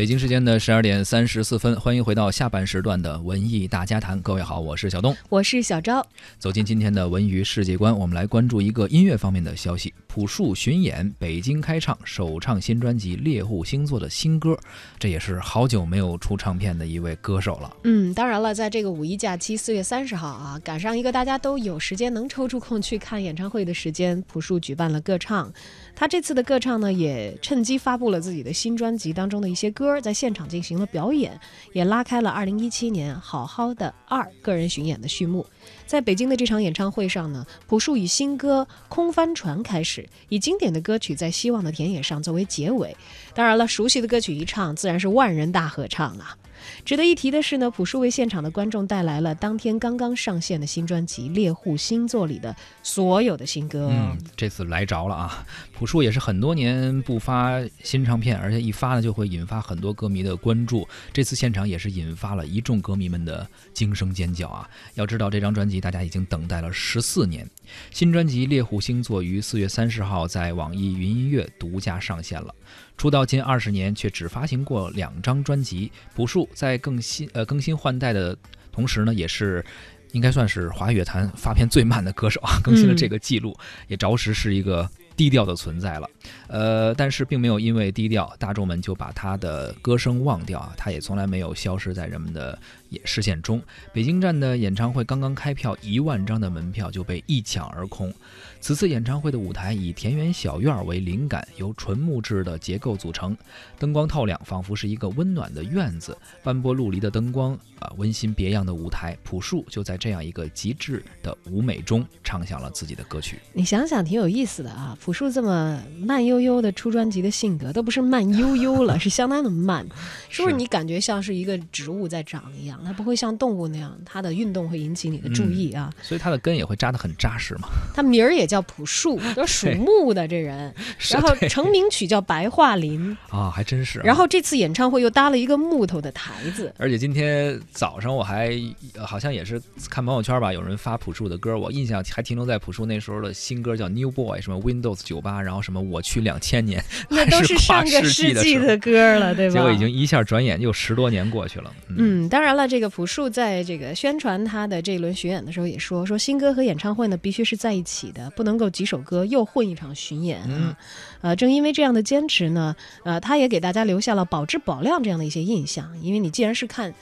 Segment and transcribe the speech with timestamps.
[0.00, 4.18] 北京时间的十二点三十四分，欢迎回到下半时段的文艺大家谈。
[4.22, 6.02] 各位好，我是小东，我是小昭。
[6.38, 14.58] 走进今天的文娱世界观，我们来关注一个音乐方面的消息：朴树巡演北京开唱，首唱新专辑《猎户星座》的新歌。
[14.98, 17.76] 这也是好久没有出唱片的一位歌手了。
[17.84, 25.52] 嗯，当然了，在这个五一假期四月三十号啊，赶上一个大家都有时间能抽出空去看演唱会的时间，朴树举办了歌唱。
[25.94, 31.38] 他这次的歌唱呢，也趁机发布了自己的新专辑当中的一些歌，在现场进行了表演，
[31.72, 35.46] 也拉开了二零一七年《好好的二》个人巡演的序幕。
[35.86, 42.96] 在北京的这场演唱会上呢，朴树以新歌《空帆船》开始，以经典的歌曲在希望的田野上作为结尾。
[43.34, 46.36] 当然了，熟悉的歌曲一唱，自然是万人大合唱啊。
[46.84, 53.88] 值得一提的是呢，朴树为现场的观众带来了当天刚刚上线的新专辑《猎户星座》里的所有的新歌。
[53.90, 55.46] 嗯，这次来着了啊！
[55.72, 60.86] 朴树也是很多年不发新唱片，而且一发呢就会引发很多歌迷的关注。
[61.12, 64.68] 这次现场也是引发了一众歌迷们的惊声尖叫啊！
[64.94, 67.48] 要知道这张专辑大家已经等待了十四年，
[67.90, 72.54] 新专辑《猎户星座》于四月三十号在网易云音乐独家上线了。
[73.00, 75.90] 出道近二十年，却只发行过两张专辑。
[76.14, 78.36] 朴树在更新呃更新换代的
[78.70, 79.64] 同时呢，也是
[80.12, 83.56] 应该算是华语乐坛发片最慢的歌手啊，更新了这个记录，
[83.88, 86.10] 也着实是一个低调的存在了。
[86.48, 92.58] 呃，但是并没有因为低调，大众们就把他的歌声忘掉啊，他也从来没有消失在人们的
[92.90, 93.62] 也视线中。
[93.92, 98.12] 北京站的演唱会刚刚开票，一万张的门票就被一抢而空。
[98.60, 103.34] 此次演唱会的舞台以田园小院为灵感，由纯木质的结构组成，
[103.78, 106.16] 灯光透亮，仿佛是一个温暖的院子。
[106.42, 113.38] 斑驳陆离的灯光啊，温馨别样的舞台，朴树就在这样一个极致的舞美中唱响了自己的歌曲。
[113.54, 114.96] 你想想，挺有意思的啊！
[115.00, 119.86] 朴树这么慢悠悠的出专辑的性格，都不是慢悠悠了，是相当的慢，
[120.28, 120.54] 是不是？
[120.54, 125.90] 你感觉像是一个植物在长一样，它不会像动物那样，它的运动会引起你的注意啊。
[126.02, 127.68] 所以它的根也会扎得很扎实嘛。
[127.96, 128.50] 它名儿也。
[128.50, 130.74] 叫朴树，都属木的这人，
[131.12, 134.00] 然后成名曲叫《白桦林》啊，还真是。
[134.00, 138.50] 然后这次演唱会又搭了一个木头的台子，而且今天早上我还
[138.98, 149.54] 好像也是看朋友圈吧，有人发朴树的歌，我印象还停留在朴树那时候的新歌叫《New Boy》，什么 Windows 九八，然后什么我去两千年， 那都是上个世纪的歌了，对吧？
[149.54, 151.72] 结果已经一下转眼又十多年过去了。
[151.96, 158.30] 嗯，当然了，这个朴树在这个宣传他的这一轮巡演的时候也说，说新歌和演唱会呢必须是在一起的。
[158.30, 160.78] 不能够几首歌又混一场巡演啊，
[161.20, 162.74] 呃，正因为这样的坚持呢，
[163.04, 166.00] 呃，他也给大家留下了保质保量这样的一些印象。
[166.00, 166.94] 因为你既然是看。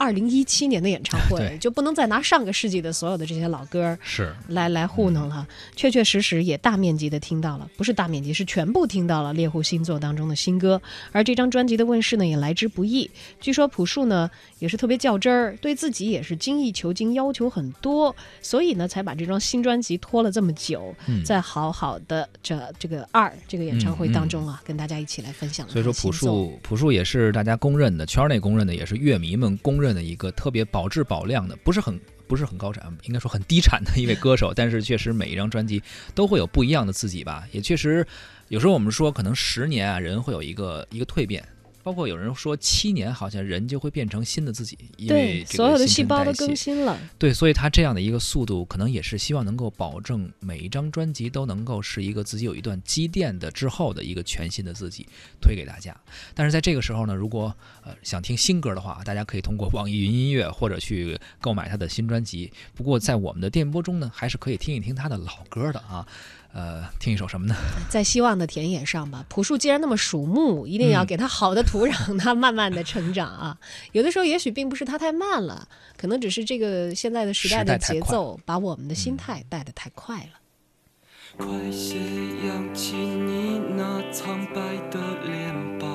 [0.00, 5.46] 二零一七年的演唱会 就不能再拿上个世纪的所有的这些老歌是来来糊弄了，
[5.76, 10.80] 确确实实也大面积的听到了，不是大面积，是全部听到了《猎户星座》当中的新歌。
[11.12, 13.10] 而这张专辑的问世呢，也来之不易。
[13.42, 20.94] 据说朴树呢也是特别较真儿，对自己也是精益求精，要求很多，所以呢才把这张新专辑拖了这么久，
[21.26, 25.68] 在好好的这这个二这个演唱会当中啊，跟大家一起来分享。
[25.68, 29.89] 所以说，朴树朴树也是大家公认的，圈内公认的，也是乐迷们公认。
[29.94, 35.82] 的一个特别保质保量的，不是很不是很高产，应该说很低产的一位歌手，但是确实每一张专辑
[36.14, 38.06] 都会有不一样的自己吧，也确实
[38.48, 41.46] 有时候我们说可能十年啊，人会有一个一个蜕变。
[41.82, 46.98] 包括有人说七年好像人就会变成新的自己，因为所有的细胞都更新了。
[47.18, 55.06] 对，所以他这样的一个速度，可能也是希望能够保证每一张专辑都能够是一个自己有一段积淀的之后的一个全新的自己
[55.40, 55.96] 推给大家。
[56.34, 62.52] 但是在这个时候呢，如果呃想听新歌的话，大家可以通过网易云音乐或者去购买他的新专辑。
[62.74, 66.06] 不过在我们的电波中呢，还是可以听一听他的老歌的啊。
[66.52, 67.54] 呃，听一首什么呢？
[67.88, 69.24] 在希望的田野上吧。
[69.28, 73.56] 朴树既然那么属木，一定要给他好的土壤，他慢慢的成长啊。
[73.92, 80.40] 有的时候也许并不是他太慢了，可能只是这个现在的时代的节奏把我们的心态带得太快了。
[81.38, 81.96] 快些
[82.44, 84.60] 扬起你那苍白
[84.90, 85.86] 的脸吧，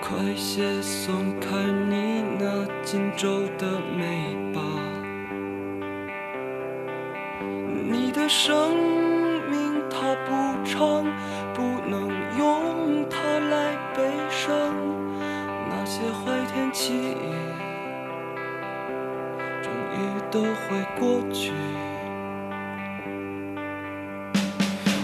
[0.00, 1.48] 快些松开
[1.90, 4.35] 你那紧皱的眉
[8.28, 8.74] 生
[9.50, 10.30] 命它不
[10.64, 11.04] 长，
[11.54, 12.08] 不能
[12.38, 14.50] 用它来悲伤。
[15.68, 17.16] 那些坏天气
[19.62, 19.96] 终于
[20.30, 21.52] 都会过去。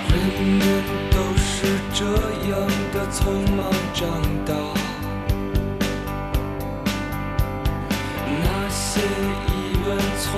[0.09, 0.13] 人
[0.59, 0.63] 人
[1.11, 2.05] 都是这
[2.51, 2.53] 样
[2.93, 3.21] 的匆
[3.57, 3.61] 忙
[3.95, 4.01] 长
[4.45, 4.53] 大。
[8.45, 9.01] 那些
[9.47, 9.51] 疑
[9.87, 10.31] 问从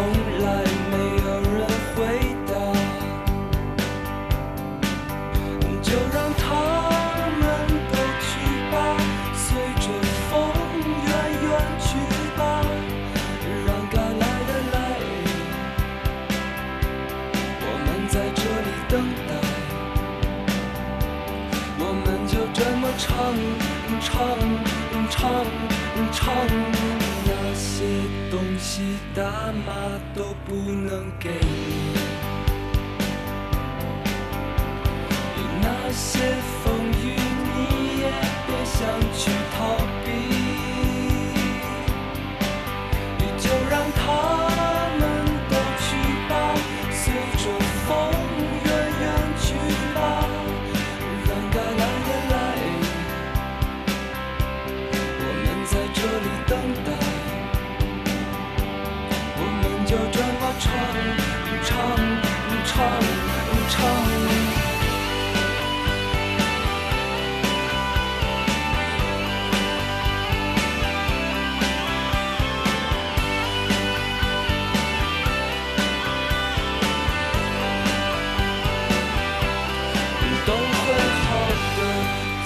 [29.34, 31.28] 妈妈都不能给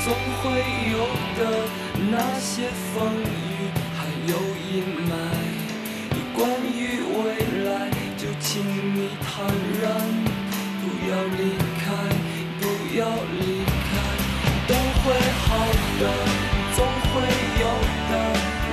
[0.08, 0.42] 总会
[0.90, 0.96] 有
[1.36, 1.40] 的。
[2.10, 4.32] 那些风雨还有
[4.72, 4.72] 阴
[5.04, 5.12] 霾，
[6.32, 6.80] 关于
[7.18, 7.20] 未
[7.68, 7.68] 来，
[8.16, 8.64] 就请
[8.94, 9.44] 你坦
[9.82, 9.86] 然，
[10.80, 11.52] 不要离
[11.82, 11.84] 开，
[12.58, 12.64] 不
[12.96, 13.04] 要
[13.38, 13.90] 离开。
[14.66, 15.04] 都会
[15.44, 15.46] 好
[16.00, 16.02] 的，
[16.74, 16.78] 总
[17.10, 17.12] 会
[17.60, 17.64] 有
[18.08, 18.12] 的。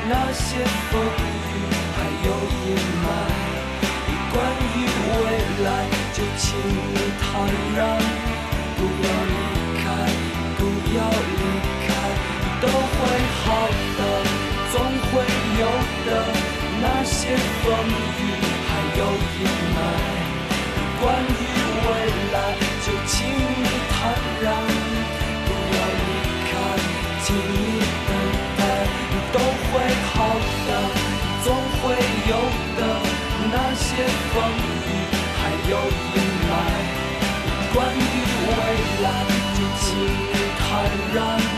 [0.07, 1.53] 那些风雨
[1.97, 2.29] 还有
[2.63, 2.65] 阴
[3.03, 3.05] 霾，
[4.31, 4.33] 关
[4.71, 4.75] 于
[5.11, 5.21] 未
[5.65, 5.67] 来，
[6.13, 7.23] 就请你坦
[7.75, 7.83] 然。
[37.75, 38.51] 关于未
[39.04, 39.06] 来，
[39.54, 39.86] 就请
[40.57, 40.63] 坦
[41.13, 41.55] 然。